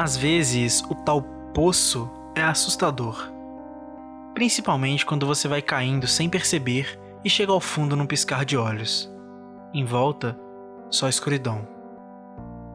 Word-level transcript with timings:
Às 0.00 0.16
vezes, 0.16 0.82
o 0.88 0.94
tal 0.94 1.20
poço 1.52 2.10
é 2.34 2.42
assustador. 2.42 3.30
Principalmente 4.32 5.04
quando 5.04 5.26
você 5.26 5.46
vai 5.46 5.60
caindo 5.60 6.06
sem 6.06 6.26
perceber 6.26 6.98
e 7.22 7.28
chega 7.28 7.52
ao 7.52 7.60
fundo 7.60 7.94
num 7.94 8.06
piscar 8.06 8.46
de 8.46 8.56
olhos. 8.56 9.12
Em 9.74 9.84
volta, 9.84 10.40
só 10.88 11.06
escuridão. 11.06 11.68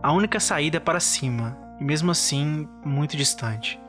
A 0.04 0.12
única 0.12 0.40
saída 0.40 0.78
é 0.78 0.80
para 0.80 1.00
cima, 1.00 1.58
e 1.80 1.84
mesmo 1.84 2.12
assim, 2.12 2.70
muito 2.86 3.18
distante. 3.18 3.82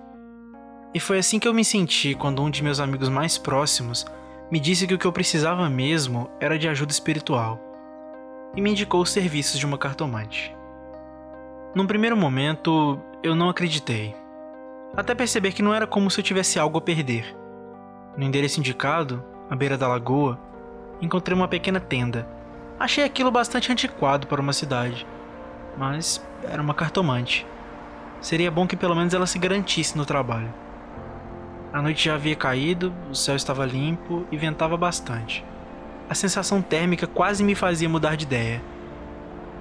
E 0.95 0.99
foi 0.99 1.19
assim 1.19 1.39
que 1.39 1.47
eu 1.47 1.53
me 1.53 1.63
senti 1.63 2.15
quando 2.15 2.41
um 2.41 2.49
de 2.49 2.63
meus 2.63 2.81
amigos 2.81 3.11
mais 3.11 3.37
próximos 3.37 4.07
me 4.51 4.59
disse 4.59 4.87
que 4.87 4.95
o 4.95 4.99
que 4.99 5.07
eu 5.07 5.13
precisava 5.13 5.69
mesmo 5.69 6.31
era 6.41 6.59
de 6.59 6.71
ajuda 6.71 6.91
espiritual 6.91 7.61
e 8.57 8.63
me 8.63 8.71
indicou 8.71 9.03
os 9.03 9.11
serviços 9.11 9.61
de 9.61 9.67
uma 9.67 9.77
cartomante. 9.77 10.57
Num 11.75 11.87
primeiro 11.87 12.17
momento, 12.17 12.99
eu 13.27 13.35
não 13.35 13.49
acreditei, 13.49 14.15
até 14.97 15.15
perceber 15.15 15.53
que 15.53 15.63
não 15.63 15.75
era 15.75 15.87
como 15.87 16.11
se 16.11 16.21
eu 16.21 16.25
tivesse 16.25 16.59
algo 16.59 16.79
a 16.79 16.81
perder. 16.81 17.37
No 18.17 18.25
endereço 18.25 18.61
indicado, 18.61 19.23
à 19.51 19.57
beira 19.57 19.77
da 19.77 19.89
lagoa, 19.89 20.39
encontrei 21.03 21.37
uma 21.37 21.49
pequena 21.49 21.81
tenda. 21.81 22.27
Achei 22.79 23.05
aquilo 23.05 23.31
bastante 23.31 23.71
antiquado 23.73 24.27
para 24.27 24.41
uma 24.41 24.53
cidade, 24.53 25.07
mas 25.77 26.25
era 26.45 26.63
uma 26.63 26.73
cartomante. 26.73 27.47
Seria 28.21 28.51
bom 28.51 28.67
que 28.67 28.77
pelo 28.77 28.95
menos 28.95 29.13
ela 29.13 29.27
se 29.27 29.39
garantisse 29.39 29.97
no 29.97 30.07
trabalho. 30.07 30.53
A 31.73 31.83
noite 31.83 32.05
já 32.05 32.15
havia 32.15 32.37
caído, 32.37 32.95
o 33.11 33.15
céu 33.15 33.37
estava 33.37 33.67
limpo 33.67 34.25
e 34.31 34.37
ventava 34.37 34.77
bastante. 34.77 35.45
A 36.09 36.15
sensação 36.15 36.63
térmica 36.63 37.07
quase 37.07 37.43
me 37.43 37.55
fazia 37.55 37.89
mudar 37.89 38.17
de 38.17 38.25
ideia. 38.25 38.63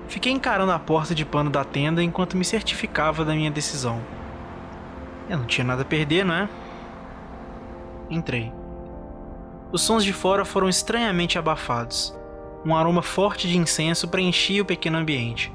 Fiquei 0.07 0.31
encarando 0.31 0.71
a 0.71 0.79
porta 0.79 1.15
de 1.15 1.25
pano 1.25 1.49
da 1.49 1.63
tenda 1.63 2.03
enquanto 2.03 2.37
me 2.37 2.45
certificava 2.45 3.25
da 3.25 3.33
minha 3.33 3.51
decisão. 3.51 4.01
Eu 5.29 5.37
não 5.37 5.45
tinha 5.45 5.65
nada 5.65 5.81
a 5.81 5.85
perder, 5.85 6.23
não 6.23 6.35
é? 6.35 6.49
Entrei. 8.09 8.53
Os 9.71 9.81
sons 9.81 10.03
de 10.03 10.13
fora 10.13 10.45
foram 10.45 10.69
estranhamente 10.69 11.39
abafados. 11.39 12.15
Um 12.63 12.75
aroma 12.75 13.01
forte 13.01 13.47
de 13.47 13.57
incenso 13.57 14.07
preenchia 14.07 14.61
o 14.61 14.65
pequeno 14.65 14.97
ambiente. 14.97 15.51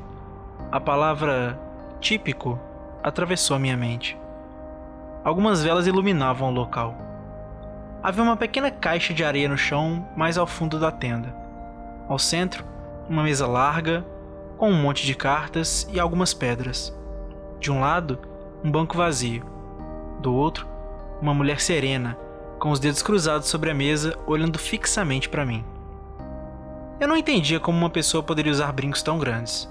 A 0.70 0.80
palavra 0.80 1.58
típico 2.00 2.58
atravessou 3.02 3.56
a 3.56 3.60
minha 3.60 3.76
mente. 3.76 4.18
Algumas 5.24 5.62
velas 5.62 5.86
iluminavam 5.86 6.48
o 6.48 6.54
local. 6.54 6.96
Havia 8.02 8.22
uma 8.22 8.36
pequena 8.36 8.70
caixa 8.70 9.12
de 9.12 9.22
areia 9.22 9.48
no 9.48 9.58
chão, 9.58 10.08
mais 10.16 10.38
ao 10.38 10.46
fundo 10.46 10.78
da 10.78 10.90
tenda. 10.90 11.34
Ao 12.08 12.18
centro, 12.18 12.64
uma 13.08 13.22
mesa 13.22 13.46
larga, 13.46 14.04
com 14.60 14.70
um 14.70 14.82
monte 14.82 15.06
de 15.06 15.14
cartas 15.14 15.88
e 15.90 15.98
algumas 15.98 16.34
pedras. 16.34 16.94
De 17.58 17.72
um 17.72 17.80
lado, 17.80 18.18
um 18.62 18.70
banco 18.70 18.94
vazio. 18.94 19.42
Do 20.20 20.34
outro, 20.34 20.68
uma 21.18 21.32
mulher 21.32 21.62
serena, 21.62 22.14
com 22.58 22.70
os 22.70 22.78
dedos 22.78 23.00
cruzados 23.00 23.48
sobre 23.48 23.70
a 23.70 23.74
mesa, 23.74 24.14
olhando 24.26 24.58
fixamente 24.58 25.30
para 25.30 25.46
mim. 25.46 25.64
Eu 27.00 27.08
não 27.08 27.16
entendia 27.16 27.58
como 27.58 27.78
uma 27.78 27.88
pessoa 27.88 28.22
poderia 28.22 28.52
usar 28.52 28.70
brincos 28.70 29.02
tão 29.02 29.18
grandes. 29.18 29.66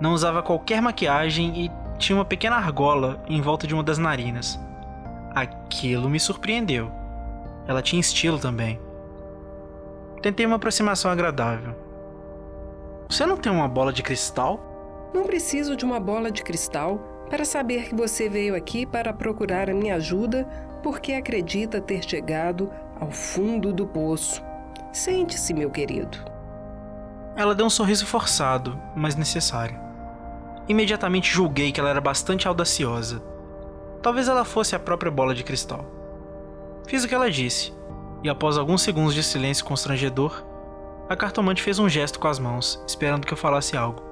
Não 0.00 0.14
usava 0.14 0.42
qualquer 0.42 0.82
maquiagem 0.82 1.66
e 1.66 1.70
tinha 1.96 2.18
uma 2.18 2.24
pequena 2.24 2.56
argola 2.56 3.22
em 3.28 3.40
volta 3.40 3.68
de 3.68 3.74
uma 3.74 3.84
das 3.84 3.98
narinas. 3.98 4.58
Aquilo 5.32 6.10
me 6.10 6.18
surpreendeu. 6.18 6.90
Ela 7.68 7.82
tinha 7.82 8.00
estilo 8.00 8.40
também. 8.40 8.80
Tentei 10.20 10.44
uma 10.44 10.56
aproximação 10.56 11.08
agradável. 11.08 11.85
Você 13.08 13.24
não 13.24 13.36
tem 13.36 13.52
uma 13.52 13.68
bola 13.68 13.92
de 13.92 14.02
cristal? 14.02 14.60
Não 15.14 15.24
preciso 15.24 15.76
de 15.76 15.84
uma 15.84 16.00
bola 16.00 16.30
de 16.30 16.42
cristal 16.42 16.98
para 17.30 17.44
saber 17.44 17.88
que 17.88 17.94
você 17.94 18.28
veio 18.28 18.54
aqui 18.54 18.84
para 18.84 19.12
procurar 19.12 19.70
a 19.70 19.74
minha 19.74 19.94
ajuda 19.94 20.46
porque 20.82 21.12
acredita 21.12 21.80
ter 21.80 22.02
chegado 22.02 22.70
ao 23.00 23.10
fundo 23.10 23.72
do 23.72 23.86
poço. 23.86 24.42
Sente-se, 24.92 25.54
meu 25.54 25.70
querido. 25.70 26.18
Ela 27.36 27.54
deu 27.54 27.66
um 27.66 27.70
sorriso 27.70 28.06
forçado, 28.06 28.80
mas 28.94 29.14
necessário. 29.14 29.78
Imediatamente 30.68 31.32
julguei 31.32 31.70
que 31.70 31.78
ela 31.78 31.90
era 31.90 32.00
bastante 32.00 32.48
audaciosa. 32.48 33.22
Talvez 34.02 34.28
ela 34.28 34.44
fosse 34.44 34.74
a 34.74 34.78
própria 34.78 35.10
bola 35.10 35.34
de 35.34 35.44
cristal. 35.44 35.84
Fiz 36.86 37.04
o 37.04 37.08
que 37.08 37.14
ela 37.14 37.30
disse, 37.30 37.72
e 38.22 38.28
após 38.28 38.56
alguns 38.56 38.82
segundos 38.82 39.14
de 39.14 39.22
silêncio 39.22 39.64
constrangedor, 39.64 40.45
a 41.08 41.16
cartomante 41.16 41.62
fez 41.62 41.78
um 41.78 41.88
gesto 41.88 42.18
com 42.18 42.26
as 42.26 42.38
mãos, 42.38 42.82
esperando 42.86 43.26
que 43.26 43.32
eu 43.32 43.36
falasse 43.36 43.76
algo. 43.76 44.02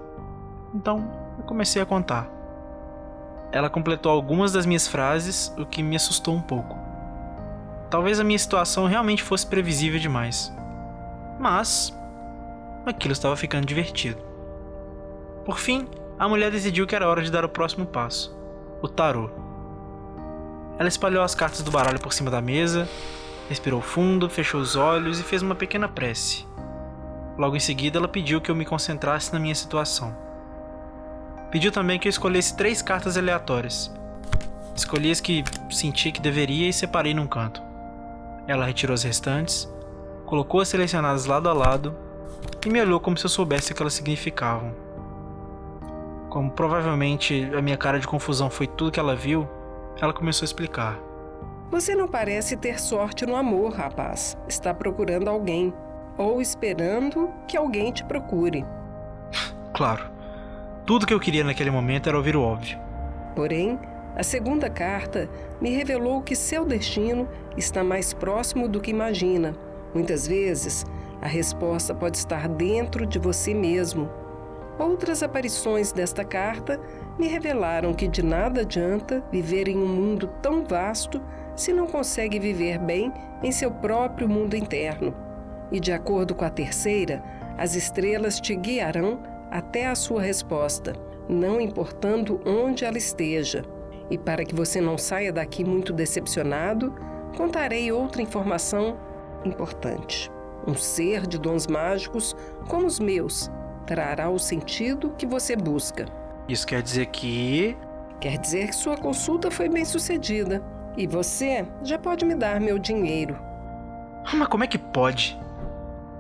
Então, 0.73 1.11
eu 1.39 1.45
comecei 1.45 1.83
a 1.83 1.87
contar. 1.87 2.29
Ela 3.51 3.71
completou 3.71 4.13
algumas 4.13 4.53
das 4.53 4.67
minhas 4.67 4.87
frases, 4.87 5.53
o 5.59 5.67
que 5.67 5.83
me 5.83 5.97
assustou 5.97 6.35
um 6.35 6.41
pouco. 6.41 6.77
Talvez 7.91 8.19
a 8.19 8.25
minha 8.25 8.39
situação 8.39 8.87
realmente 8.87 9.23
fosse 9.23 9.47
previsível 9.47 9.99
demais. 9.99 10.53
Mas 11.39 11.93
aquilo 12.87 13.13
estava 13.13 13.37
ficando 13.37 13.67
divertido. 13.67 14.21
Por 15.45 15.59
fim, 15.59 15.89
a 16.19 16.29
mulher 16.29 16.51
decidiu 16.51 16.87
que 16.87 16.95
era 16.95 17.09
hora 17.09 17.23
de 17.23 17.31
dar 17.31 17.45
o 17.45 17.49
próximo 17.49 17.87
passo: 17.87 18.37
o 18.81 18.89
tarô. 18.89 19.31
Ela 20.79 20.89
espalhou 20.89 21.23
as 21.23 21.35
cartas 21.35 21.63
do 21.63 21.71
baralho 21.71 22.01
por 22.01 22.13
cima 22.13 22.31
da 22.31 22.41
mesa, 22.41 22.89
respirou 23.49 23.81
fundo, 23.81 24.29
fechou 24.29 24.61
os 24.61 24.75
olhos 24.75 25.21
e 25.21 25.23
fez 25.23 25.43
uma 25.43 25.55
pequena 25.55 25.89
prece. 25.89 26.47
Logo 27.37 27.57
em 27.57 27.61
seguida, 27.61 27.99
ela 27.99 28.09
pediu 28.09 28.41
que 28.41 28.51
eu 28.51 28.55
me 28.55 28.65
concentrasse 28.65 29.33
na 29.33 29.39
minha 29.39 29.55
situação. 29.55 30.17
Pediu 31.51 31.73
também 31.73 31.99
que 31.99 32.09
eu 32.09 32.11
escolhesse 32.11 32.57
três 32.57 32.83
cartas 32.83 33.17
aleatórias. 33.17 33.93
Escolhi 34.75 35.11
as 35.11 35.21
que 35.21 35.45
senti 35.71 36.11
que 36.13 36.21
deveria 36.21 36.69
e 36.69 36.73
separei 36.73 37.15
num 37.15 37.27
canto. 37.27 37.63
Ela 38.47 38.67
retirou 38.67 38.95
as 38.95 39.03
restantes, 39.03 39.69
colocou 40.27 40.61
as 40.61 40.69
selecionadas 40.69 41.27
lado 41.27 41.49
a 41.49 41.53
lado 41.53 41.97
e 42.65 42.69
me 42.69 42.81
olhou 42.81 43.01
como 43.01 43.17
se 43.17 43.25
eu 43.25 43.31
soubesse 43.31 43.73
o 43.73 43.75
que 43.75 43.83
elas 43.83 43.95
significavam. 43.95 44.75
Como 46.29 46.51
provavelmente 46.51 47.51
a 47.57 47.63
minha 47.63 47.77
cara 47.77 48.01
de 48.01 48.07
confusão 48.07 48.51
foi 48.51 48.67
tudo 48.67 48.91
que 48.91 48.99
ela 48.99 49.15
viu, 49.15 49.49
ela 50.01 50.13
começou 50.13 50.45
a 50.45 50.47
explicar. 50.47 50.99
Você 51.71 51.95
não 51.95 52.09
parece 52.09 52.57
ter 52.57 52.81
sorte 52.81 53.25
no 53.25 53.37
amor, 53.37 53.73
rapaz. 53.73 54.37
Está 54.49 54.75
procurando 54.75 55.29
alguém. 55.29 55.73
Ou 56.17 56.41
esperando 56.41 57.33
que 57.47 57.57
alguém 57.57 57.93
te 57.93 58.05
procure. 58.05 58.65
Claro. 59.73 60.11
Tudo 60.87 61.07
que 61.07 61.15
eu 61.15 61.19
queria 61.19 61.43
naquele 61.43 61.71
momento 61.71 62.09
era 62.09 62.17
ouvir 62.17 62.37
o 62.37 62.43
óbvio. 62.43 62.79
Porém, 63.35 63.79
a 64.15 64.23
segunda 64.23 64.71
carta 64.71 65.29
me 65.61 65.71
revelou 65.71 66.23
que 66.23 66.37
seu 66.37 66.65
destino 66.65 67.29
está 67.57 67.83
mais 67.83 68.13
próximo 68.13 68.69
do 68.69 68.81
que 68.81 68.91
imagina. 68.91 69.57
Muitas 69.93 70.27
vezes, 70.29 70.85
a 71.21 71.27
resposta 71.27 71.95
pode 71.95 72.19
estar 72.19 72.49
dentro 72.49 73.07
de 73.07 73.19
você 73.19 73.53
mesmo. 73.53 74.09
Outras 74.79 75.23
aparições 75.23 75.91
desta 75.91 76.25
carta 76.25 76.81
me 77.19 77.27
revelaram 77.29 77.95
que 77.95 78.07
de 78.07 78.23
nada 78.23 78.61
adianta 78.61 79.25
viver 79.33 79.69
em 79.69 79.79
um 79.79 79.87
mundo 79.87 80.29
tão 80.43 80.65
vasto 80.65 81.21
se 81.57 81.73
não 81.73 81.87
consegue 81.87 82.39
viver 82.39 82.79
bem 82.79 83.13
em 83.43 83.51
seu 83.51 83.71
próprio 83.71 84.29
mundo 84.29 84.55
interno. 84.55 85.15
E 85.75 85.81
de 85.81 85.91
acordo 85.91 86.37
com 86.37 86.45
a 86.45 86.51
terceira, 86.51 87.21
as 87.59 87.75
estrelas 87.75 88.41
te 88.41 88.55
guiarão 88.55 89.21
até 89.51 89.89
a 89.89 89.97
sua 89.97 90.23
resposta, 90.23 90.93
não 91.29 91.61
importando 91.61 92.41
onde 92.47 92.85
ela 92.85 92.97
esteja. 92.97 93.65
E 94.09 94.17
para 94.17 94.45
que 94.45 94.55
você 94.55 94.81
não 94.81 94.97
saia 94.97 95.33
daqui 95.33 95.65
muito 95.65 95.93
decepcionado, 95.93 96.95
contarei 97.37 97.91
outra 97.91 98.23
informação 98.23 98.97
importante. 99.45 100.31
Um 100.65 100.77
ser 100.77 101.27
de 101.27 101.41
dons 101.41 101.67
mágicos 101.67 102.37
como 102.69 102.87
os 102.87 103.01
meus 103.01 103.51
trará 103.85 104.31
o 104.31 104.39
sentido 104.39 105.13
que 105.19 105.27
você 105.27 105.57
busca. 105.57 106.07
Isso 106.49 106.65
quer 106.69 106.83
dizer 106.83 107.07
que. 107.07 107.77
Quer 108.21 108.39
dizer 108.39 108.69
que 108.69 108.77
sua 108.77 108.97
consulta 108.97 109.51
foi 109.51 109.69
bem 109.69 109.85
sucedida. 109.85 110.63
E 110.97 111.05
você 111.05 111.67
já 111.83 111.99
pode 111.99 112.25
me 112.25 112.37
dar 112.37 112.61
meu 112.61 112.79
dinheiro. 112.79 113.37
Ah, 114.25 114.37
mas 114.37 114.47
como 114.47 114.63
é 114.63 114.69
que 114.69 114.79
pode? 114.79 115.37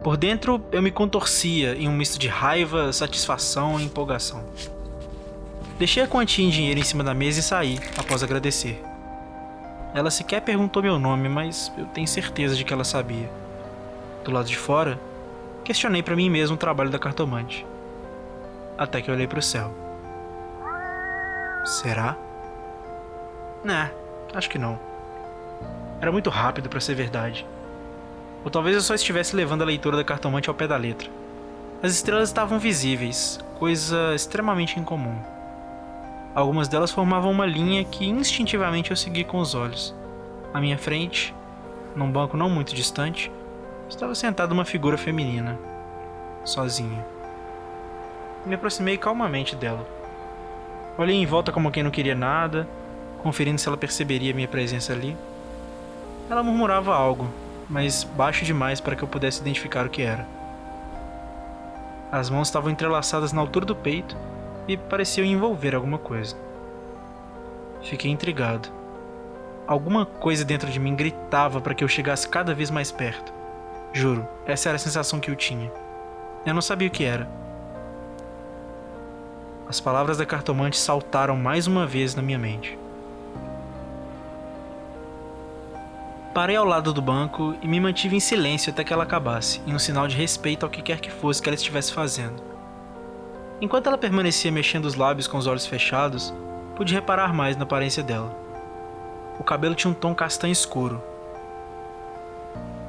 Por 0.04 0.18
dentro, 0.18 0.62
eu 0.70 0.82
me 0.82 0.90
contorcia 0.90 1.74
em 1.74 1.88
um 1.88 1.92
misto 1.92 2.18
de 2.18 2.28
raiva, 2.28 2.92
satisfação 2.92 3.80
e 3.80 3.84
empolgação. 3.84 4.44
Deixei 5.78 6.02
a 6.02 6.06
quantia 6.06 6.44
em 6.44 6.50
dinheiro 6.50 6.78
em 6.78 6.84
cima 6.84 7.02
da 7.02 7.14
mesa 7.14 7.40
e 7.40 7.42
saí, 7.42 7.80
após 7.96 8.22
agradecer. 8.22 8.84
Ela 9.94 10.10
sequer 10.10 10.42
perguntou 10.42 10.82
meu 10.82 10.98
nome, 10.98 11.26
mas 11.30 11.72
eu 11.78 11.86
tenho 11.86 12.06
certeza 12.06 12.54
de 12.54 12.66
que 12.66 12.72
ela 12.74 12.84
sabia. 12.84 13.30
Do 14.22 14.30
lado 14.30 14.46
de 14.46 14.58
fora, 14.58 15.00
questionei 15.64 16.02
para 16.02 16.14
mim 16.14 16.28
mesmo 16.28 16.56
o 16.56 16.58
trabalho 16.58 16.90
da 16.90 16.98
cartomante. 16.98 17.64
Até 18.76 19.00
que 19.00 19.10
olhei 19.10 19.26
para 19.26 19.38
o 19.38 19.42
céu. 19.42 19.72
Será? 21.64 22.14
Né, 23.64 23.90
acho 24.34 24.50
que 24.50 24.58
não. 24.58 24.78
Era 25.98 26.12
muito 26.12 26.28
rápido 26.28 26.68
para 26.68 26.78
ser 26.78 26.94
verdade. 26.94 27.46
Ou 28.44 28.50
talvez 28.50 28.76
eu 28.76 28.82
só 28.82 28.94
estivesse 28.94 29.34
levando 29.34 29.62
a 29.62 29.64
leitura 29.64 29.96
da 29.96 30.04
cartomante 30.04 30.50
ao 30.50 30.54
pé 30.54 30.68
da 30.68 30.76
letra. 30.76 31.08
As 31.82 31.92
estrelas 31.92 32.28
estavam 32.28 32.58
visíveis, 32.58 33.40
coisa 33.58 34.14
extremamente 34.14 34.78
incomum. 34.78 35.16
Algumas 36.34 36.68
delas 36.68 36.90
formavam 36.90 37.30
uma 37.30 37.46
linha 37.46 37.84
que 37.84 38.06
instintivamente 38.06 38.90
eu 38.90 38.96
segui 38.96 39.24
com 39.24 39.38
os 39.38 39.54
olhos. 39.54 39.94
À 40.52 40.60
minha 40.60 40.76
frente, 40.76 41.34
num 41.96 42.10
banco 42.10 42.36
não 42.36 42.50
muito 42.50 42.74
distante, 42.74 43.30
estava 43.88 44.14
sentada 44.14 44.52
uma 44.52 44.64
figura 44.64 44.98
feminina, 44.98 45.58
sozinha. 46.44 47.04
Me 48.44 48.56
aproximei 48.56 48.98
calmamente 48.98 49.56
dela. 49.56 49.86
Olhei 50.98 51.16
em 51.16 51.26
volta 51.26 51.50
como 51.50 51.70
quem 51.70 51.82
não 51.82 51.90
queria 51.90 52.14
nada, 52.14 52.68
conferindo 53.22 53.58
se 53.58 53.66
ela 53.66 53.76
perceberia 53.76 54.34
minha 54.34 54.48
presença 54.48 54.92
ali. 54.92 55.16
Ela 56.28 56.42
murmurava 56.42 56.94
algo, 56.94 57.28
mas 57.68 58.04
baixo 58.04 58.44
demais 58.44 58.80
para 58.80 58.96
que 58.96 59.02
eu 59.02 59.08
pudesse 59.08 59.40
identificar 59.40 59.86
o 59.86 59.90
que 59.90 60.02
era. 60.02 60.26
As 62.10 62.30
mãos 62.30 62.48
estavam 62.48 62.70
entrelaçadas 62.70 63.32
na 63.32 63.40
altura 63.40 63.66
do 63.66 63.74
peito 63.74 64.16
e 64.68 64.76
pareciam 64.76 65.26
envolver 65.26 65.74
alguma 65.74 65.98
coisa. 65.98 66.36
Fiquei 67.82 68.10
intrigado. 68.10 68.68
Alguma 69.66 70.06
coisa 70.06 70.44
dentro 70.44 70.70
de 70.70 70.78
mim 70.78 70.94
gritava 70.94 71.60
para 71.60 71.74
que 71.74 71.82
eu 71.82 71.88
chegasse 71.88 72.28
cada 72.28 72.54
vez 72.54 72.70
mais 72.70 72.92
perto. 72.92 73.32
Juro, 73.92 74.26
essa 74.46 74.68
era 74.68 74.76
a 74.76 74.78
sensação 74.78 75.20
que 75.20 75.30
eu 75.30 75.36
tinha. 75.36 75.72
Eu 76.44 76.54
não 76.54 76.62
sabia 76.62 76.88
o 76.88 76.90
que 76.90 77.04
era. 77.04 77.28
As 79.68 79.80
palavras 79.80 80.18
da 80.18 80.26
cartomante 80.26 80.76
saltaram 80.76 81.36
mais 81.36 81.66
uma 81.66 81.86
vez 81.86 82.14
na 82.14 82.22
minha 82.22 82.38
mente. 82.38 82.78
Parei 86.34 86.56
ao 86.56 86.64
lado 86.64 86.92
do 86.92 87.00
banco 87.00 87.54
e 87.62 87.68
me 87.68 87.78
mantive 87.78 88.16
em 88.16 88.20
silêncio 88.20 88.72
até 88.72 88.82
que 88.82 88.92
ela 88.92 89.04
acabasse, 89.04 89.62
em 89.64 89.72
um 89.72 89.78
sinal 89.78 90.08
de 90.08 90.16
respeito 90.16 90.66
ao 90.66 90.70
que 90.70 90.82
quer 90.82 90.98
que 90.98 91.08
fosse 91.08 91.40
que 91.40 91.48
ela 91.48 91.54
estivesse 91.54 91.92
fazendo. 91.92 92.42
Enquanto 93.60 93.86
ela 93.86 93.96
permanecia 93.96 94.50
mexendo 94.50 94.86
os 94.86 94.96
lábios 94.96 95.28
com 95.28 95.38
os 95.38 95.46
olhos 95.46 95.64
fechados, 95.64 96.34
pude 96.74 96.92
reparar 96.92 97.32
mais 97.32 97.56
na 97.56 97.62
aparência 97.62 98.02
dela. 98.02 98.36
O 99.38 99.44
cabelo 99.44 99.76
tinha 99.76 99.88
um 99.88 99.94
tom 99.94 100.12
castanho 100.12 100.50
escuro. 100.50 101.00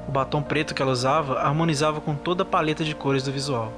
O 0.08 0.12
batom 0.12 0.42
preto 0.42 0.74
que 0.74 0.82
ela 0.82 0.92
usava 0.92 1.40
harmonizava 1.40 2.02
com 2.02 2.16
toda 2.16 2.42
a 2.42 2.48
paleta 2.48 2.84
de 2.84 2.96
cores 2.96 3.22
do 3.22 3.32
visual. 3.32 3.72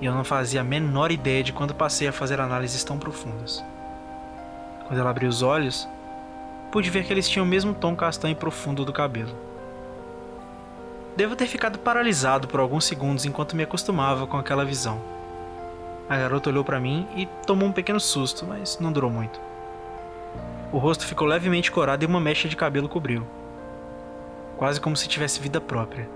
E 0.00 0.06
eu 0.06 0.14
não 0.14 0.22
fazia 0.22 0.60
a 0.60 0.64
menor 0.64 1.10
ideia 1.10 1.42
de 1.42 1.52
quando 1.52 1.74
passei 1.74 2.06
a 2.06 2.12
fazer 2.12 2.40
análises 2.40 2.84
tão 2.84 3.00
profundas. 3.00 3.64
Quando 4.86 5.00
ela 5.00 5.10
abriu 5.10 5.28
os 5.28 5.42
olhos, 5.42 5.88
pude 6.74 6.90
ver 6.90 7.04
que 7.04 7.12
eles 7.12 7.28
tinham 7.28 7.46
o 7.46 7.48
mesmo 7.48 7.72
tom 7.72 7.94
castanho 7.94 8.34
profundo 8.34 8.84
do 8.84 8.92
cabelo. 8.92 9.32
Devo 11.16 11.36
ter 11.36 11.46
ficado 11.46 11.78
paralisado 11.78 12.48
por 12.48 12.58
alguns 12.58 12.84
segundos 12.84 13.24
enquanto 13.24 13.54
me 13.54 13.62
acostumava 13.62 14.26
com 14.26 14.36
aquela 14.36 14.64
visão. 14.64 15.00
A 16.08 16.16
garota 16.16 16.50
olhou 16.50 16.64
para 16.64 16.80
mim 16.80 17.06
e 17.14 17.26
tomou 17.46 17.68
um 17.68 17.72
pequeno 17.72 18.00
susto, 18.00 18.44
mas 18.44 18.80
não 18.80 18.90
durou 18.90 19.08
muito. 19.08 19.40
O 20.72 20.78
rosto 20.78 21.06
ficou 21.06 21.28
levemente 21.28 21.70
corado 21.70 22.02
e 22.02 22.08
uma 22.08 22.18
mecha 22.20 22.48
de 22.48 22.56
cabelo 22.56 22.88
cobriu, 22.88 23.24
quase 24.56 24.80
como 24.80 24.96
se 24.96 25.06
tivesse 25.06 25.38
vida 25.38 25.60
própria. 25.60 26.08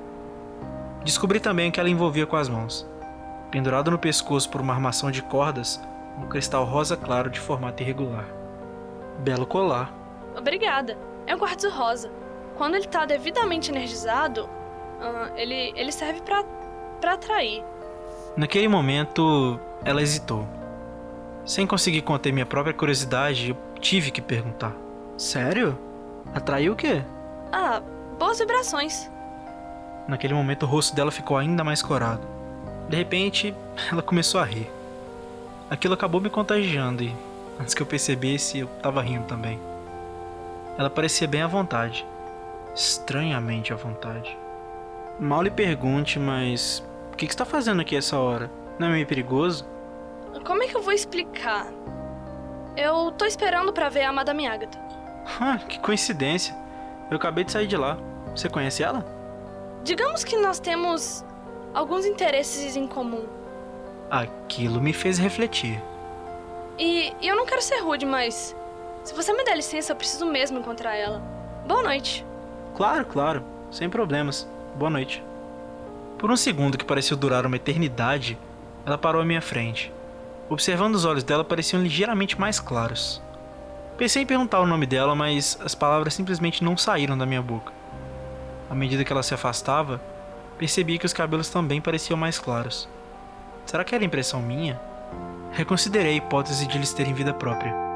Descobri 1.04 1.38
também 1.38 1.70
que 1.70 1.78
ela 1.78 1.88
envolvia 1.88 2.26
com 2.26 2.34
as 2.34 2.48
mãos, 2.48 2.84
pendurado 3.48 3.92
no 3.92 3.98
pescoço 3.98 4.50
por 4.50 4.60
uma 4.60 4.74
armação 4.74 5.08
de 5.08 5.22
cordas, 5.22 5.80
um 6.20 6.26
cristal 6.26 6.64
rosa 6.64 6.96
claro 6.96 7.30
de 7.30 7.38
formato 7.38 7.80
irregular. 7.80 8.26
Belo 9.20 9.46
colar, 9.46 9.97
Obrigada. 10.38 10.96
É 11.26 11.34
um 11.34 11.38
quartzo 11.38 11.68
rosa. 11.68 12.10
Quando 12.56 12.76
ele 12.76 12.86
tá 12.86 13.04
devidamente 13.04 13.70
energizado, 13.70 14.44
uh, 14.44 15.36
ele, 15.36 15.72
ele 15.76 15.92
serve 15.92 16.22
para 16.22 16.44
pra 17.00 17.12
atrair. 17.14 17.64
Naquele 18.36 18.68
momento, 18.68 19.58
ela 19.84 20.02
hesitou. 20.02 20.46
Sem 21.44 21.66
conseguir 21.66 22.02
conter 22.02 22.32
minha 22.32 22.46
própria 22.46 22.74
curiosidade, 22.74 23.50
eu 23.50 23.56
tive 23.80 24.10
que 24.10 24.20
perguntar: 24.20 24.74
Sério? 25.16 25.78
Atraiu 26.34 26.72
o 26.72 26.76
quê? 26.76 27.02
Ah, 27.52 27.80
boas 28.18 28.38
vibrações. 28.38 29.10
Naquele 30.06 30.34
momento, 30.34 30.64
o 30.64 30.66
rosto 30.66 30.94
dela 30.94 31.10
ficou 31.10 31.36
ainda 31.36 31.64
mais 31.64 31.82
corado. 31.82 32.26
De 32.88 32.96
repente, 32.96 33.54
ela 33.90 34.02
começou 34.02 34.40
a 34.40 34.44
rir. 34.44 34.70
Aquilo 35.70 35.94
acabou 35.94 36.20
me 36.20 36.30
contagiando 36.30 37.02
e, 37.02 37.14
antes 37.60 37.74
que 37.74 37.82
eu 37.82 37.86
percebesse, 37.86 38.60
eu 38.60 38.66
tava 38.82 39.02
rindo 39.02 39.24
também. 39.24 39.67
Ela 40.78 40.88
parecia 40.88 41.26
bem 41.26 41.42
à 41.42 41.48
vontade. 41.48 42.06
Estranhamente 42.72 43.72
à 43.72 43.76
vontade. 43.76 44.38
Mal 45.18 45.42
lhe 45.42 45.50
pergunte, 45.50 46.20
mas. 46.20 46.86
O 47.12 47.16
que, 47.16 47.26
que 47.26 47.32
está 47.32 47.44
fazendo 47.44 47.82
aqui 47.82 47.96
essa 47.96 48.16
hora? 48.16 48.48
Não 48.78 48.86
é 48.86 48.92
meio 48.92 49.06
perigoso? 49.06 49.66
Como 50.44 50.62
é 50.62 50.68
que 50.68 50.76
eu 50.76 50.82
vou 50.82 50.92
explicar? 50.92 51.66
Eu 52.76 53.10
tô 53.10 53.24
esperando 53.24 53.72
para 53.72 53.88
ver 53.88 54.02
a 54.04 54.12
Madame 54.12 54.46
Agatha. 54.46 54.78
Ah, 55.40 55.58
que 55.58 55.78
coincidência. 55.80 56.56
Eu 57.10 57.18
acabei 57.18 57.44
de 57.44 57.52
sair 57.52 57.66
de 57.66 57.76
lá. 57.76 57.98
Você 58.34 58.48
conhece 58.48 58.82
ela? 58.82 59.04
Digamos 59.84 60.24
que 60.24 60.38
nós 60.38 60.58
temos 60.58 61.22
alguns 61.74 62.06
interesses 62.06 62.76
em 62.76 62.86
comum. 62.86 63.26
Aquilo 64.10 64.80
me 64.80 64.94
fez 64.94 65.18
refletir. 65.18 65.82
E, 66.78 67.12
e 67.20 67.28
eu 67.28 67.36
não 67.36 67.44
quero 67.44 67.60
ser 67.60 67.80
rude, 67.80 68.06
mas 68.06 68.56
se 69.08 69.14
você 69.14 69.32
me 69.32 69.42
der 69.42 69.56
licença, 69.56 69.92
eu 69.92 69.96
preciso 69.96 70.26
mesmo 70.26 70.58
encontrar 70.58 70.94
ela. 70.94 71.22
Boa 71.66 71.82
noite. 71.82 72.26
Claro, 72.76 73.06
claro. 73.06 73.42
Sem 73.70 73.88
problemas. 73.88 74.46
Boa 74.76 74.90
noite. 74.90 75.24
Por 76.18 76.30
um 76.30 76.36
segundo 76.36 76.76
que 76.76 76.84
pareceu 76.84 77.16
durar 77.16 77.46
uma 77.46 77.56
eternidade, 77.56 78.38
ela 78.84 78.98
parou 78.98 79.22
à 79.22 79.24
minha 79.24 79.40
frente. 79.40 79.90
Observando 80.50 80.94
os 80.94 81.06
olhos 81.06 81.24
dela 81.24 81.42
pareciam 81.42 81.82
ligeiramente 81.82 82.38
mais 82.38 82.60
claros. 82.60 83.22
Pensei 83.96 84.24
em 84.24 84.26
perguntar 84.26 84.60
o 84.60 84.66
nome 84.66 84.84
dela, 84.84 85.14
mas 85.14 85.58
as 85.64 85.74
palavras 85.74 86.12
simplesmente 86.12 86.62
não 86.62 86.76
saíram 86.76 87.16
da 87.16 87.24
minha 87.24 87.40
boca. 87.40 87.72
À 88.68 88.74
medida 88.74 89.04
que 89.04 89.12
ela 89.12 89.22
se 89.22 89.32
afastava, 89.32 90.02
percebi 90.58 90.98
que 90.98 91.06
os 91.06 91.14
cabelos 91.14 91.48
também 91.48 91.80
pareciam 91.80 92.18
mais 92.18 92.38
claros. 92.38 92.86
Será 93.64 93.84
que 93.84 93.94
era 93.94 94.04
impressão 94.04 94.42
minha? 94.42 94.78
Reconsiderei 95.52 96.12
a 96.12 96.16
hipótese 96.16 96.66
de 96.66 96.76
eles 96.76 96.92
terem 96.92 97.14
vida 97.14 97.32
própria. 97.32 97.87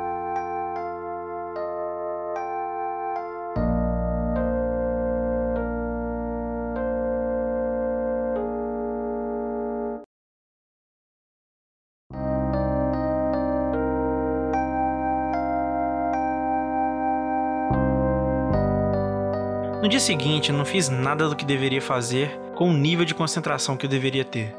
No 19.82 19.88
dia 19.88 19.98
seguinte, 19.98 20.52
não 20.52 20.64
fiz 20.64 20.88
nada 20.88 21.28
do 21.28 21.34
que 21.34 21.44
deveria 21.44 21.82
fazer 21.82 22.38
com 22.54 22.70
o 22.70 22.72
nível 22.72 23.04
de 23.04 23.16
concentração 23.16 23.76
que 23.76 23.84
eu 23.84 23.90
deveria 23.90 24.24
ter. 24.24 24.54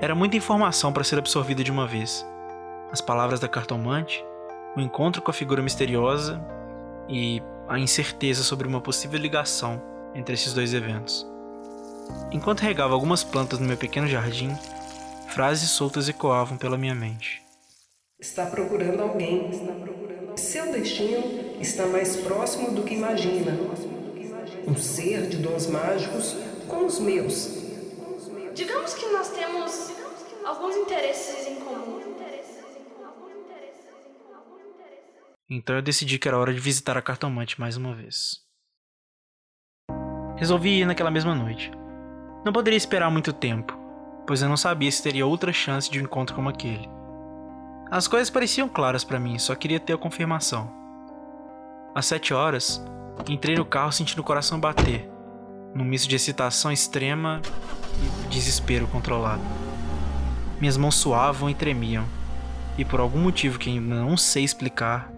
Era 0.00 0.12
muita 0.12 0.36
informação 0.36 0.92
para 0.92 1.04
ser 1.04 1.20
absorvida 1.20 1.62
de 1.62 1.70
uma 1.70 1.86
vez. 1.86 2.26
As 2.90 3.00
palavras 3.00 3.38
da 3.38 3.46
cartomante, 3.46 4.24
o 4.76 4.80
encontro 4.80 5.22
com 5.22 5.30
a 5.30 5.34
figura 5.34 5.62
misteriosa 5.62 6.44
e 7.08 7.40
a 7.68 7.78
incerteza 7.78 8.42
sobre 8.42 8.66
uma 8.66 8.80
possível 8.80 9.20
ligação 9.20 9.80
entre 10.16 10.34
esses 10.34 10.52
dois 10.52 10.74
eventos. 10.74 11.24
Enquanto 12.32 12.62
regava 12.62 12.94
algumas 12.94 13.22
plantas 13.22 13.60
no 13.60 13.68
meu 13.68 13.76
pequeno 13.76 14.08
jardim, 14.08 14.52
frases 15.28 15.70
soltas 15.70 16.08
ecoavam 16.08 16.58
pela 16.58 16.76
minha 16.76 16.94
mente. 16.94 17.40
Está 18.18 18.46
procurando 18.46 19.00
alguém. 19.00 19.48
Está 19.48 19.72
procurando. 19.74 20.36
Seu 20.36 20.72
destino 20.72 21.54
está 21.60 21.86
mais 21.86 22.16
próximo 22.16 22.72
do 22.72 22.82
que 22.82 22.94
imagina 22.94 23.56
um 24.68 24.76
ser 24.76 25.28
de 25.28 25.38
dons 25.38 25.66
mágicos 25.66 26.36
como 26.68 26.86
os 26.86 26.98
meus. 26.98 27.58
Digamos 28.54 28.92
que 28.94 29.06
nós 29.06 29.30
temos 29.30 29.92
alguns 30.44 30.76
interesses 30.76 31.46
em 31.46 31.56
comum. 31.56 32.08
Então 35.50 35.76
eu 35.76 35.80
decidi 35.82 36.18
que 36.18 36.28
era 36.28 36.36
hora 36.36 36.52
de 36.52 36.60
visitar 36.60 36.98
a 36.98 37.02
cartomante 37.02 37.58
mais 37.58 37.74
uma 37.76 37.94
vez. 37.94 38.42
Resolvi 40.36 40.80
ir 40.80 40.84
naquela 40.84 41.10
mesma 41.10 41.34
noite. 41.34 41.70
Não 42.44 42.52
poderia 42.52 42.76
esperar 42.76 43.10
muito 43.10 43.32
tempo, 43.32 43.72
pois 44.26 44.42
eu 44.42 44.48
não 44.48 44.58
sabia 44.58 44.92
se 44.92 45.02
teria 45.02 45.26
outra 45.26 45.50
chance 45.50 45.90
de 45.90 45.98
um 45.98 46.02
encontro 46.02 46.36
como 46.36 46.50
aquele. 46.50 46.86
As 47.90 48.06
coisas 48.06 48.28
pareciam 48.28 48.68
claras 48.68 49.04
para 49.04 49.18
mim, 49.18 49.38
só 49.38 49.54
queria 49.54 49.80
ter 49.80 49.94
a 49.94 49.98
confirmação. 49.98 50.70
Às 51.94 52.04
sete 52.04 52.34
horas, 52.34 52.84
entrei 53.28 53.56
no 53.56 53.64
carro 53.64 53.92
sentindo 53.92 54.20
o 54.20 54.24
coração 54.24 54.58
bater, 54.58 55.08
num 55.74 55.84
misto 55.84 56.08
de 56.08 56.16
excitação 56.16 56.72
extrema 56.72 57.40
e 58.02 58.28
desespero 58.28 58.86
controlado. 58.86 59.42
Minhas 60.60 60.76
mãos 60.76 60.94
suavam 60.94 61.48
e 61.48 61.54
tremiam, 61.54 62.04
e 62.76 62.84
por 62.84 63.00
algum 63.00 63.20
motivo 63.20 63.58
que 63.58 63.70
ainda 63.70 63.96
não 63.96 64.16
sei 64.16 64.44
explicar, 64.44 65.12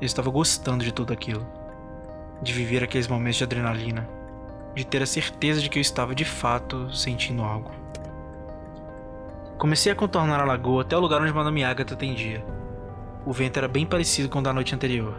eu 0.00 0.06
estava 0.06 0.30
gostando 0.30 0.84
de 0.84 0.92
tudo 0.92 1.12
aquilo. 1.12 1.46
De 2.42 2.52
viver 2.52 2.84
aqueles 2.84 3.08
momentos 3.08 3.38
de 3.38 3.44
adrenalina, 3.44 4.08
de 4.74 4.84
ter 4.84 5.02
a 5.02 5.06
certeza 5.06 5.60
de 5.60 5.68
que 5.68 5.78
eu 5.78 5.82
estava 5.82 6.14
de 6.14 6.24
fato 6.24 6.94
sentindo 6.94 7.42
algo. 7.42 7.70
Comecei 9.58 9.90
a 9.90 9.96
contornar 9.96 10.38
a 10.40 10.44
lagoa 10.44 10.82
até 10.82 10.96
o 10.96 11.00
lugar 11.00 11.20
onde 11.20 11.32
Madame 11.32 11.64
Agatha 11.64 11.94
atendia. 11.94 12.44
O 13.26 13.32
vento 13.32 13.56
era 13.56 13.66
bem 13.66 13.84
parecido 13.84 14.28
com 14.28 14.38
o 14.38 14.42
da 14.42 14.52
noite 14.52 14.72
anterior. 14.72 15.16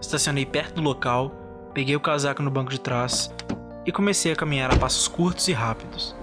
Estacionei 0.00 0.46
perto 0.46 0.76
do 0.76 0.82
local, 0.82 1.30
peguei 1.72 1.96
o 1.96 2.00
casaco 2.00 2.42
no 2.42 2.50
banco 2.50 2.70
de 2.70 2.80
trás 2.80 3.32
e 3.86 3.92
comecei 3.92 4.32
a 4.32 4.36
caminhar 4.36 4.72
a 4.72 4.76
passos 4.76 5.08
curtos 5.08 5.48
e 5.48 5.52
rápidos. 5.52 6.14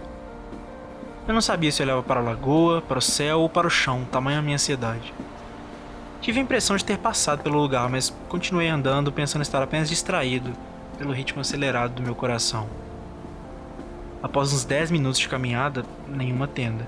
Eu 1.28 1.34
não 1.34 1.42
sabia 1.42 1.72
se 1.72 1.82
olhava 1.82 2.02
para 2.04 2.20
a 2.20 2.24
lagoa, 2.24 2.82
para 2.82 3.00
o 3.00 3.02
céu 3.02 3.42
ou 3.42 3.50
para 3.50 3.68
o 3.68 3.70
chão, 3.70 4.06
tamanha 4.12 4.40
a 4.40 4.42
minha 4.42 4.56
ansiedade. 4.56 5.14
Tive 6.22 6.40
a 6.40 6.44
impressão 6.44 6.76
de 6.76 6.86
ter 6.86 6.98
passado 6.98 7.44
pelo 7.44 7.60
lugar, 7.60 7.90
mas 7.90 8.14
continuei 8.30 8.68
andando 8.68 9.12
pensando 9.12 9.42
estar 9.42 9.62
apenas 9.62 9.90
distraído 9.90 10.52
pelo 10.98 11.14
ritmo 11.14 11.42
acelerado 11.42 11.94
do 11.94 12.02
meu 12.02 12.16
coração. 12.16 12.68
Após 14.24 14.52
uns 14.54 14.64
10 14.64 14.92
minutos 14.92 15.20
de 15.20 15.30
caminhada, 15.30 15.86
nenhuma 16.08 16.48
tenda 16.48 16.86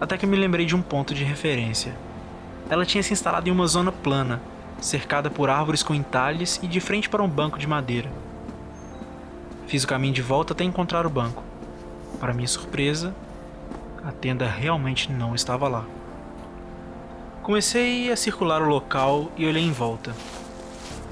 até 0.00 0.16
que 0.16 0.26
me 0.26 0.36
lembrei 0.36 0.64
de 0.64 0.74
um 0.74 0.80
ponto 0.80 1.12
de 1.12 1.22
referência. 1.22 1.94
Ela 2.70 2.86
tinha 2.86 3.02
se 3.02 3.12
instalado 3.12 3.48
em 3.48 3.52
uma 3.52 3.66
zona 3.66 3.92
plana, 3.92 4.40
cercada 4.80 5.30
por 5.30 5.50
árvores 5.50 5.82
com 5.82 5.94
entalhes 5.94 6.58
e 6.62 6.66
de 6.66 6.80
frente 6.80 7.08
para 7.08 7.22
um 7.22 7.28
banco 7.28 7.58
de 7.58 7.66
madeira. 7.66 8.10
Fiz 9.66 9.84
o 9.84 9.86
caminho 9.86 10.14
de 10.14 10.22
volta 10.22 10.52
até 10.52 10.64
encontrar 10.64 11.06
o 11.06 11.10
banco. 11.10 11.44
Para 12.18 12.34
minha 12.34 12.48
surpresa, 12.48 13.14
a 14.04 14.10
tenda 14.10 14.46
realmente 14.46 15.12
não 15.12 15.34
estava 15.34 15.68
lá. 15.68 15.84
Comecei 17.42 18.10
a 18.10 18.16
circular 18.16 18.62
o 18.62 18.68
local 18.68 19.30
e 19.36 19.46
olhei 19.46 19.62
em 19.62 19.72
volta. 19.72 20.14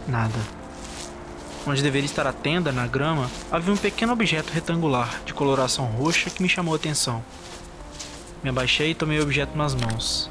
Nada. 0.06 0.38
Onde 1.66 1.82
deveria 1.82 2.06
estar 2.06 2.26
a 2.26 2.32
tenda, 2.32 2.72
na 2.72 2.86
grama, 2.86 3.30
havia 3.50 3.72
um 3.72 3.76
pequeno 3.76 4.12
objeto 4.12 4.52
retangular 4.52 5.20
de 5.24 5.34
coloração 5.34 5.84
roxa 5.84 6.30
que 6.30 6.42
me 6.42 6.48
chamou 6.48 6.74
a 6.74 6.76
atenção. 6.76 7.22
Me 8.42 8.50
abaixei 8.50 8.90
e 8.90 8.94
tomei 8.94 9.18
o 9.18 9.22
objeto 9.22 9.56
nas 9.56 9.74
mãos. 9.74 10.30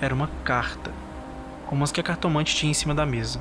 Era 0.00 0.14
uma 0.14 0.28
carta, 0.44 0.92
como 1.68 1.84
as 1.84 1.92
que 1.92 2.00
a 2.00 2.02
cartomante 2.02 2.56
tinha 2.56 2.70
em 2.70 2.74
cima 2.74 2.94
da 2.94 3.04
mesa. 3.04 3.38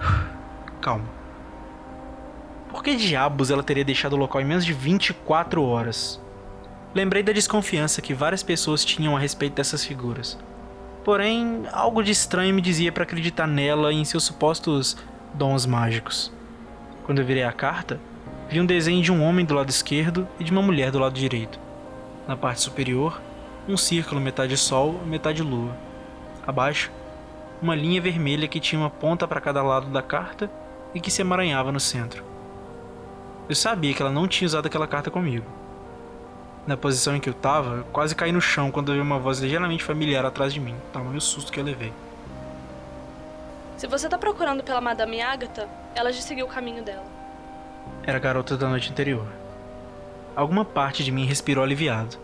Calma. 0.80 1.04
Por 2.70 2.84
que 2.84 2.94
diabos 2.94 3.50
ela 3.50 3.64
teria 3.64 3.84
deixado 3.84 4.12
o 4.12 4.16
local 4.16 4.40
em 4.40 4.44
menos 4.44 4.64
de 4.64 4.72
24 4.72 5.60
horas? 5.60 6.20
Lembrei 6.94 7.22
da 7.22 7.32
desconfiança 7.32 8.00
que 8.00 8.14
várias 8.14 8.44
pessoas 8.44 8.84
tinham 8.84 9.16
a 9.16 9.20
respeito 9.20 9.54
dessas 9.54 9.84
figuras. 9.84 10.38
Porém, 11.04 11.64
algo 11.72 12.02
de 12.02 12.12
estranho 12.12 12.54
me 12.54 12.62
dizia 12.62 12.92
para 12.92 13.02
acreditar 13.02 13.48
nela 13.48 13.92
e 13.92 13.96
em 13.96 14.04
seus 14.04 14.22
supostos 14.22 14.96
dons 15.34 15.66
mágicos. 15.66 16.32
Quando 17.04 17.18
eu 17.18 17.24
virei 17.24 17.42
a 17.42 17.52
carta, 17.52 18.00
vi 18.48 18.60
um 18.60 18.66
desenho 18.66 19.02
de 19.02 19.10
um 19.10 19.22
homem 19.22 19.44
do 19.44 19.54
lado 19.54 19.68
esquerdo 19.68 20.28
e 20.38 20.44
de 20.44 20.52
uma 20.52 20.62
mulher 20.62 20.92
do 20.92 20.98
lado 21.00 21.18
direito. 21.18 21.58
Na 22.26 22.36
parte 22.36 22.60
superior, 22.60 23.20
um 23.68 23.76
círculo 23.76 24.20
metade 24.20 24.56
sol 24.56 25.00
metade 25.04 25.42
lua. 25.42 25.87
Abaixo, 26.48 26.90
uma 27.60 27.74
linha 27.74 28.00
vermelha 28.00 28.48
que 28.48 28.58
tinha 28.58 28.80
uma 28.80 28.88
ponta 28.88 29.28
para 29.28 29.38
cada 29.38 29.62
lado 29.62 29.88
da 29.88 30.00
carta 30.00 30.50
e 30.94 31.00
que 31.00 31.10
se 31.10 31.20
emaranhava 31.20 31.70
no 31.70 31.78
centro. 31.78 32.24
Eu 33.46 33.54
sabia 33.54 33.92
que 33.92 34.00
ela 34.00 34.10
não 34.10 34.26
tinha 34.26 34.46
usado 34.46 34.64
aquela 34.64 34.86
carta 34.86 35.10
comigo. 35.10 35.44
Na 36.66 36.74
posição 36.74 37.14
em 37.14 37.20
que 37.20 37.28
eu 37.28 37.34
estava, 37.34 37.84
quase 37.92 38.14
caí 38.14 38.32
no 38.32 38.40
chão 38.40 38.70
quando 38.70 38.88
ouvi 38.88 38.98
uma 38.98 39.18
voz 39.18 39.40
ligeiramente 39.40 39.84
familiar 39.84 40.24
atrás 40.24 40.54
de 40.54 40.58
mim, 40.58 40.74
tamanho 40.90 41.20
susto 41.20 41.52
que 41.52 41.60
eu 41.60 41.64
levei. 41.64 41.92
Se 43.76 43.86
você 43.86 44.06
está 44.06 44.16
procurando 44.16 44.64
pela 44.64 44.80
Madame 44.80 45.20
Agatha, 45.20 45.68
ela 45.94 46.10
já 46.10 46.22
seguiu 46.22 46.46
o 46.46 46.48
caminho 46.48 46.82
dela. 46.82 47.04
Era 48.04 48.16
a 48.16 48.20
garota 48.20 48.56
da 48.56 48.70
noite 48.70 48.90
anterior. 48.90 49.26
Alguma 50.34 50.64
parte 50.64 51.04
de 51.04 51.12
mim 51.12 51.26
respirou 51.26 51.62
aliviado. 51.62 52.16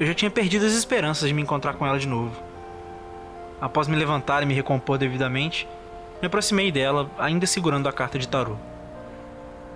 Eu 0.00 0.06
já 0.08 0.14
tinha 0.14 0.32
perdido 0.32 0.66
as 0.66 0.72
esperanças 0.72 1.28
de 1.28 1.32
me 1.32 1.42
encontrar 1.42 1.74
com 1.74 1.86
ela 1.86 1.96
de 1.96 2.08
novo. 2.08 2.53
Após 3.60 3.88
me 3.88 3.96
levantar 3.96 4.42
e 4.42 4.46
me 4.46 4.54
recompor 4.54 4.98
devidamente, 4.98 5.68
me 6.20 6.26
aproximei 6.26 6.70
dela, 6.72 7.10
ainda 7.18 7.46
segurando 7.46 7.88
a 7.88 7.92
carta 7.92 8.18
de 8.18 8.28
tarô. 8.28 8.56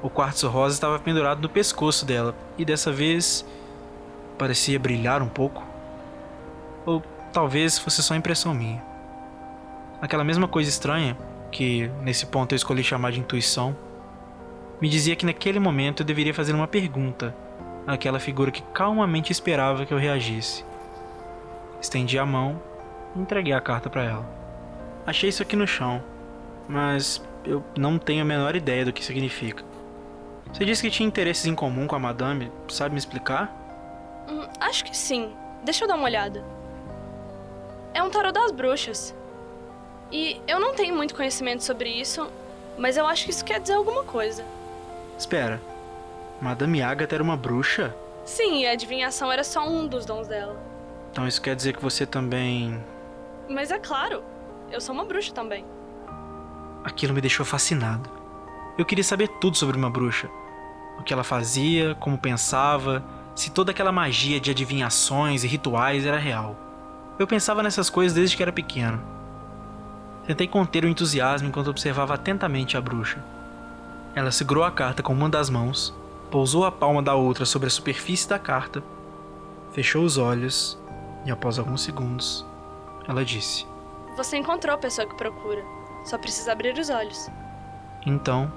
O 0.03 0.09
quartzo 0.09 0.49
rosa 0.49 0.75
estava 0.75 0.99
pendurado 0.99 1.41
no 1.41 1.49
pescoço 1.49 2.05
dela 2.07 2.35
e 2.57 2.65
dessa 2.65 2.93
vez 2.93 3.45
parecia 4.39 4.79
brilhar 4.79 5.23
um 5.23 5.29
pouco. 5.29 5.63
Ou 6.87 7.03
talvez 7.33 7.79
fosse 7.79 8.03
só 8.03 8.15
impressão 8.15 8.55
minha. 8.55 8.83
Aquela 10.01 10.23
mesma 10.23 10.47
coisa 10.47 10.71
estranha, 10.71 11.17
que 11.51 11.91
nesse 12.03 12.27
ponto 12.27 12.53
eu 12.53 12.57
escolhi 12.57 12.85
chamar 12.85 13.11
de 13.11 13.21
intuição, 13.21 13.77
me 14.81 14.89
dizia 14.89 15.17
que 15.17 15.27
naquele 15.27 15.59
momento 15.59 16.03
eu 16.03 16.07
deveria 16.07 16.33
fazer 16.33 16.55
uma 16.55 16.69
pergunta 16.69 17.35
àquela 17.87 18.21
figura 18.21 18.53
que 18.53 18.63
calmamente 18.63 19.33
esperava 19.33 19.85
que 19.85 19.93
eu 19.93 19.99
reagisse. 19.99 20.65
Estendi 21.81 22.19
a 22.19 22.25
mão 22.25 22.63
entreguei 23.21 23.53
a 23.53 23.61
carta 23.61 23.91
para 23.91 24.05
ela. 24.05 24.27
Achei 25.07 25.29
isso 25.29 25.43
aqui 25.43 25.57
no 25.57 25.67
chão, 25.67 26.03
mas 26.69 27.23
eu 27.45 27.63
não 27.77 27.99
tenho 27.99 28.23
a 28.23 28.25
menor 28.25 28.55
ideia 28.55 28.85
do 28.85 28.93
que 28.93 29.05
significa. 29.05 29.65
Você 30.53 30.65
disse 30.65 30.83
que 30.83 30.91
tinha 30.91 31.07
interesses 31.07 31.47
em 31.47 31.55
comum 31.55 31.87
com 31.87 31.97
a 31.97 31.99
madame, 31.99 32.51
sabe 32.69 32.93
me 32.95 32.99
explicar? 32.99 33.55
Hum, 34.29 34.47
acho 34.61 34.85
que 34.85 34.97
sim. 34.97 35.33
Deixa 35.65 35.85
eu 35.85 35.89
dar 35.89 35.97
uma 35.97 36.05
olhada. 36.05 36.45
É 37.93 38.03
um 38.03 38.11
tarô 38.11 38.33
das 38.33 38.53
bruxas. 38.53 39.15
E 40.11 40.41
eu 40.47 40.59
não 40.59 40.75
tenho 40.75 40.95
muito 40.95 41.15
conhecimento 41.15 41.63
sobre 41.63 41.91
isso, 41.91 42.31
mas 42.79 42.97
eu 42.97 43.07
acho 43.07 43.25
que 43.25 43.31
isso 43.31 43.45
quer 43.45 43.61
dizer 43.61 43.75
alguma 43.75 44.05
coisa. 44.05 44.45
Espera. 45.19 45.61
Madame 46.41 46.81
Agatha 46.81 47.17
era 47.17 47.23
uma 47.23 47.37
bruxa? 47.37 47.95
Sim, 48.25 48.61
e 48.61 48.67
a 48.67 48.73
adivinhação 48.73 49.33
era 49.33 49.43
só 49.43 49.69
um 49.69 49.87
dos 49.87 50.07
dons 50.07 50.29
dela. 50.29 50.57
Então 51.11 51.27
isso 51.27 51.43
quer 51.43 51.57
dizer 51.57 51.75
que 51.75 51.83
você 51.83 52.07
também. 52.07 52.83
Mas 53.49 53.71
é 53.71 53.79
claro, 53.79 54.23
eu 54.71 54.81
sou 54.81 54.95
uma 54.95 55.05
bruxa 55.05 55.33
também. 55.33 55.65
Aquilo 56.85 57.15
me 57.15 57.21
deixou 57.21 57.47
fascinado. 57.47 58.11
Eu 58.77 58.85
queria 58.85 59.03
saber 59.03 59.29
tudo 59.41 59.57
sobre 59.57 59.77
uma 59.77 59.91
bruxa. 59.91 60.29
O 60.99 61.03
que 61.03 61.13
ela 61.13 61.25
fazia, 61.25 61.95
como 61.95 62.19
pensava, 62.19 63.03
se 63.35 63.51
toda 63.51 63.71
aquela 63.71 63.91
magia 63.91 64.39
de 64.39 64.51
adivinhações 64.51 65.45
e 65.45 65.47
rituais 65.47 66.05
era 66.05 66.19
real. 66.19 66.57
Eu 67.19 67.27
pensava 67.27 67.63
nessas 67.63 67.89
coisas 67.89 68.15
desde 68.15 68.37
que 68.37 68.43
era 68.43 68.53
pequeno. 68.53 69.03
Tentei 70.27 70.47
conter 70.47 70.85
o 70.85 70.89
entusiasmo 70.89 71.49
enquanto 71.49 71.71
observava 71.71 72.15
atentamente 72.15 72.77
a 72.77 72.81
bruxa. 72.81 73.25
Ela 74.15 74.31
segurou 74.31 74.63
a 74.63 74.71
carta 74.71 75.03
com 75.03 75.13
uma 75.13 75.29
das 75.29 75.49
mãos, 75.49 75.95
pousou 76.31 76.67
a 76.67 76.73
palma 76.73 77.03
da 77.03 77.15
outra 77.15 77.47
sobre 77.47 77.69
a 77.69 77.71
superfície 77.71 78.29
da 78.29 78.39
carta, 78.39 78.83
fechou 79.73 80.05
os 80.05 80.19
olhos 80.19 80.79
e, 81.25 81.31
após 81.31 81.59
alguns 81.59 81.83
segundos, 81.83 82.45
ela 83.09 83.25
disse: 83.25 83.67
Você 84.17 84.37
encontrou 84.37 84.75
a 84.75 84.79
pessoa 84.79 85.09
que 85.09 85.17
procura. 85.17 85.65
Só 86.05 86.17
precisa 86.19 86.53
abrir 86.53 86.79
os 86.79 86.91
olhos. 86.91 87.29
Então, 88.07 88.53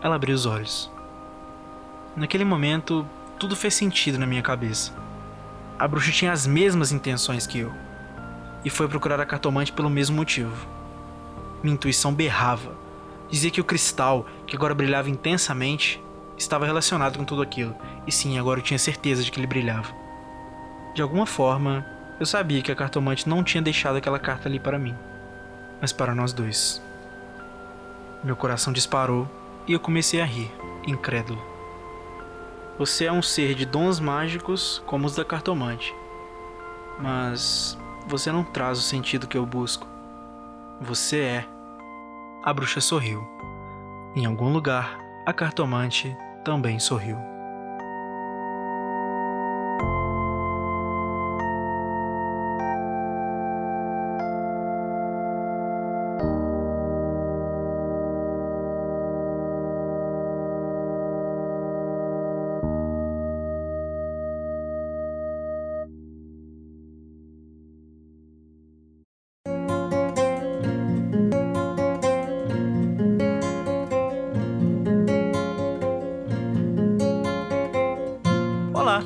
ela 0.00 0.16
abriu 0.16 0.34
os 0.34 0.46
olhos. 0.46 0.90
Naquele 2.16 2.44
momento, 2.44 3.06
tudo 3.38 3.54
fez 3.54 3.74
sentido 3.74 4.18
na 4.18 4.26
minha 4.26 4.42
cabeça. 4.42 4.94
A 5.78 5.86
bruxa 5.86 6.10
tinha 6.10 6.32
as 6.32 6.46
mesmas 6.46 6.92
intenções 6.92 7.46
que 7.46 7.58
eu 7.58 7.72
e 8.64 8.70
foi 8.70 8.88
procurar 8.88 9.20
a 9.20 9.26
cartomante 9.26 9.72
pelo 9.72 9.90
mesmo 9.90 10.16
motivo. 10.16 10.66
Minha 11.62 11.74
intuição 11.74 12.14
berrava 12.14 12.88
Dizia 13.30 13.50
que 13.50 13.60
o 13.60 13.64
cristal, 13.64 14.26
que 14.46 14.56
agora 14.56 14.74
brilhava 14.74 15.10
intensamente, 15.10 16.02
estava 16.36 16.64
relacionado 16.64 17.18
com 17.18 17.24
tudo 17.24 17.42
aquilo, 17.42 17.76
e 18.06 18.12
sim, 18.12 18.38
agora 18.38 18.60
eu 18.60 18.64
tinha 18.64 18.78
certeza 18.78 19.22
de 19.22 19.30
que 19.30 19.38
ele 19.38 19.46
brilhava. 19.46 19.92
De 20.94 21.02
alguma 21.02 21.26
forma, 21.26 21.84
eu 22.18 22.26
sabia 22.26 22.62
que 22.62 22.72
a 22.72 22.76
cartomante 22.76 23.28
não 23.28 23.44
tinha 23.44 23.62
deixado 23.62 23.96
aquela 23.96 24.18
carta 24.18 24.48
ali 24.48 24.58
para 24.58 24.78
mim, 24.78 24.96
mas 25.80 25.92
para 25.92 26.14
nós 26.14 26.32
dois. 26.32 26.82
Meu 28.24 28.34
coração 28.34 28.72
disparou 28.72 29.28
e 29.66 29.72
eu 29.72 29.80
comecei 29.80 30.20
a 30.20 30.24
rir, 30.24 30.52
incrédulo. 30.86 31.40
Você 32.78 33.04
é 33.04 33.12
um 33.12 33.22
ser 33.22 33.54
de 33.54 33.64
dons 33.64 34.00
mágicos 34.00 34.82
como 34.86 35.06
os 35.06 35.14
da 35.14 35.24
cartomante, 35.24 35.94
mas 36.98 37.78
você 38.06 38.32
não 38.32 38.42
traz 38.42 38.78
o 38.78 38.82
sentido 38.82 39.26
que 39.26 39.38
eu 39.38 39.46
busco. 39.46 39.86
Você 40.80 41.20
é. 41.20 41.44
A 42.42 42.52
bruxa 42.52 42.80
sorriu. 42.80 43.26
Em 44.16 44.26
algum 44.26 44.52
lugar, 44.52 44.98
a 45.26 45.32
cartomante 45.32 46.16
também 46.44 46.78
sorriu. 46.78 47.18
Olá, 78.88 79.04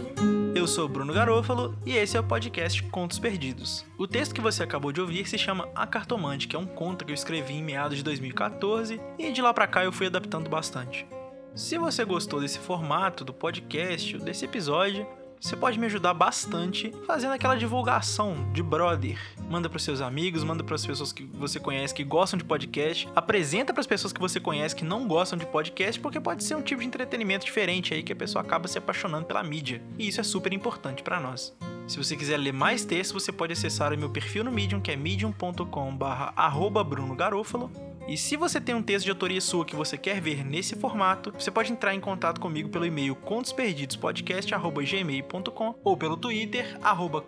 eu 0.54 0.64
sou 0.64 0.88
Bruno 0.88 1.12
Garofalo 1.12 1.76
e 1.84 1.96
esse 1.96 2.16
é 2.16 2.20
o 2.20 2.22
podcast 2.22 2.80
Contos 2.84 3.18
Perdidos. 3.18 3.84
O 3.98 4.06
texto 4.06 4.32
que 4.32 4.40
você 4.40 4.62
acabou 4.62 4.92
de 4.92 5.00
ouvir 5.00 5.28
se 5.28 5.36
chama 5.36 5.68
A 5.74 5.88
Cartomante, 5.88 6.46
que 6.46 6.54
é 6.54 6.58
um 6.58 6.64
conto 6.64 7.04
que 7.04 7.10
eu 7.10 7.14
escrevi 7.16 7.54
em 7.54 7.64
meados 7.64 7.96
de 7.96 8.04
2014 8.04 9.00
e 9.18 9.32
de 9.32 9.42
lá 9.42 9.52
pra 9.52 9.66
cá 9.66 9.82
eu 9.82 9.90
fui 9.90 10.06
adaptando 10.06 10.48
bastante. 10.48 11.04
Se 11.52 11.76
você 11.78 12.04
gostou 12.04 12.40
desse 12.40 12.60
formato 12.60 13.24
do 13.24 13.34
podcast 13.34 14.16
desse 14.18 14.44
episódio, 14.44 15.04
você 15.42 15.56
pode 15.56 15.76
me 15.76 15.86
ajudar 15.86 16.14
bastante 16.14 16.92
fazendo 17.04 17.32
aquela 17.32 17.56
divulgação 17.56 18.48
de 18.52 18.62
brother. 18.62 19.18
Manda 19.50 19.68
para 19.68 19.80
seus 19.80 20.00
amigos, 20.00 20.44
manda 20.44 20.62
para 20.62 20.76
as 20.76 20.86
pessoas 20.86 21.12
que 21.12 21.24
você 21.24 21.58
conhece 21.58 21.92
que 21.92 22.04
gostam 22.04 22.38
de 22.38 22.44
podcast, 22.44 23.08
apresenta 23.14 23.72
para 23.72 23.80
as 23.80 23.86
pessoas 23.88 24.12
que 24.12 24.20
você 24.20 24.38
conhece 24.38 24.76
que 24.76 24.84
não 24.84 25.08
gostam 25.08 25.36
de 25.36 25.44
podcast, 25.44 26.00
porque 26.00 26.20
pode 26.20 26.44
ser 26.44 26.54
um 26.54 26.62
tipo 26.62 26.80
de 26.80 26.86
entretenimento 26.86 27.44
diferente 27.44 27.92
aí 27.92 28.04
que 28.04 28.12
a 28.12 28.16
pessoa 28.16 28.44
acaba 28.44 28.68
se 28.68 28.78
apaixonando 28.78 29.26
pela 29.26 29.42
mídia. 29.42 29.82
E 29.98 30.06
isso 30.06 30.20
é 30.20 30.24
super 30.24 30.52
importante 30.52 31.02
para 31.02 31.18
nós. 31.18 31.52
Se 31.88 31.98
você 31.98 32.16
quiser 32.16 32.36
ler 32.36 32.52
mais 32.52 32.84
textos, 32.84 33.24
você 33.24 33.32
pode 33.32 33.52
acessar 33.52 33.92
o 33.92 33.98
meu 33.98 34.10
perfil 34.10 34.44
no 34.44 34.52
Medium, 34.52 34.80
que 34.80 34.92
é 34.92 34.96
medium.com/brunogarofalo. 34.96 37.91
E 38.08 38.16
se 38.16 38.36
você 38.36 38.60
tem 38.60 38.74
um 38.74 38.82
texto 38.82 39.04
de 39.04 39.10
autoria 39.10 39.40
sua 39.40 39.64
que 39.64 39.76
você 39.76 39.96
quer 39.96 40.20
ver 40.20 40.44
nesse 40.44 40.74
formato, 40.74 41.32
você 41.32 41.48
pode 41.50 41.72
entrar 41.72 41.94
em 41.94 42.00
contato 42.00 42.40
comigo 42.40 42.68
pelo 42.68 42.84
e-mail 42.84 43.14
contosperdidospodcast@gmail.com 43.14 45.74
ou 45.84 45.96
pelo 45.96 46.16
Twitter 46.16 46.76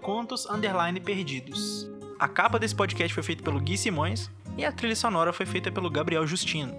@contos_perdidos. 0.01 1.89
A 2.19 2.27
capa 2.29 2.59
desse 2.59 2.75
podcast 2.75 3.15
foi 3.15 3.23
feita 3.23 3.43
pelo 3.43 3.61
Gui 3.61 3.79
Simões 3.79 4.31
e 4.57 4.65
a 4.65 4.73
trilha 4.73 4.97
sonora 4.97 5.33
foi 5.33 5.47
feita 5.47 5.71
pelo 5.71 5.91
Gabriel 5.91 6.27
Justino. 6.27 6.75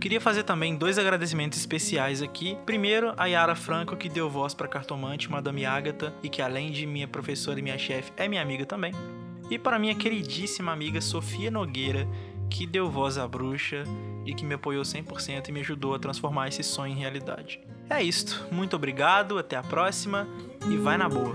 Queria 0.00 0.20
fazer 0.20 0.42
também 0.42 0.76
dois 0.76 0.98
agradecimentos 0.98 1.58
especiais 1.58 2.20
aqui. 2.20 2.58
Primeiro, 2.66 3.14
a 3.16 3.26
Yara 3.26 3.54
Franco, 3.54 3.96
que 3.96 4.08
deu 4.08 4.28
voz 4.28 4.52
para 4.52 4.66
Cartomante, 4.68 5.30
Madame 5.30 5.64
Agatha, 5.64 6.12
e 6.22 6.28
que 6.28 6.42
além 6.42 6.70
de 6.70 6.84
minha 6.84 7.08
professora 7.08 7.58
e 7.58 7.62
minha 7.62 7.78
chefe, 7.78 8.12
é 8.16 8.28
minha 8.28 8.42
amiga 8.42 8.66
também. 8.66 8.92
E 9.50 9.58
para 9.58 9.78
minha 9.78 9.94
queridíssima 9.94 10.72
amiga 10.72 11.00
Sofia 11.00 11.50
Nogueira, 11.50 12.06
que 12.54 12.68
deu 12.68 12.88
voz 12.88 13.18
à 13.18 13.26
bruxa 13.26 13.82
e 14.24 14.32
que 14.32 14.44
me 14.44 14.54
apoiou 14.54 14.84
100% 14.84 15.48
e 15.48 15.52
me 15.52 15.58
ajudou 15.58 15.92
a 15.92 15.98
transformar 15.98 16.46
esse 16.46 16.62
sonho 16.62 16.92
em 16.92 16.96
realidade. 16.96 17.60
É 17.90 18.00
isto. 18.00 18.46
Muito 18.52 18.76
obrigado, 18.76 19.36
até 19.36 19.56
a 19.56 19.62
próxima 19.62 20.28
e 20.70 20.76
vai 20.76 20.96
na 20.96 21.08
boa. 21.08 21.34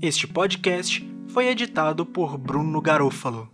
Este 0.00 0.28
podcast 0.28 1.04
foi 1.26 1.48
editado 1.48 2.06
por 2.06 2.38
Bruno 2.38 2.80
Garofalo. 2.80 3.53